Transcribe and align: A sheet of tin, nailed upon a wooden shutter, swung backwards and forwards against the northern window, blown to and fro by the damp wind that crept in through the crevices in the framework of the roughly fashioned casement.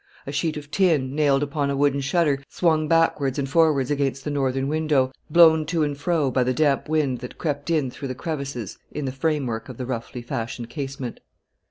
A 0.25 0.31
sheet 0.31 0.57
of 0.57 0.71
tin, 0.71 1.13
nailed 1.13 1.43
upon 1.43 1.69
a 1.69 1.75
wooden 1.77 2.01
shutter, 2.01 2.43
swung 2.49 2.87
backwards 2.87 3.37
and 3.37 3.47
forwards 3.47 3.91
against 3.91 4.23
the 4.23 4.31
northern 4.31 4.67
window, 4.67 5.11
blown 5.29 5.63
to 5.67 5.83
and 5.83 5.95
fro 5.95 6.31
by 6.31 6.43
the 6.43 6.55
damp 6.55 6.89
wind 6.89 7.19
that 7.19 7.37
crept 7.37 7.69
in 7.69 7.91
through 7.91 8.07
the 8.07 8.15
crevices 8.15 8.79
in 8.91 9.05
the 9.05 9.11
framework 9.11 9.69
of 9.69 9.77
the 9.77 9.85
roughly 9.85 10.23
fashioned 10.23 10.71
casement. 10.71 11.19